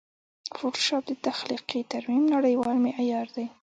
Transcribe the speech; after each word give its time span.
فوټوشاپ 0.57 1.03
د 1.07 1.11
تخلیقي 1.27 1.81
ترمیم 1.91 2.23
نړېوال 2.35 2.77
معیار 2.85 3.27
دی. 3.35 3.45